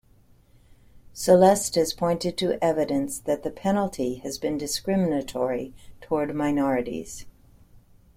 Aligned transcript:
Celeste 1.13 1.75
has 1.75 1.93
pointed 1.93 2.35
to 2.39 2.57
evidence 2.63 3.19
that 3.19 3.43
the 3.43 3.51
penalty 3.51 4.15
has 4.15 4.39
been 4.39 4.57
discriminatory 4.57 5.75
toward 6.01 6.33
minorities. 6.33 7.27